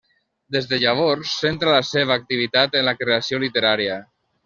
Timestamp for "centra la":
1.43-1.83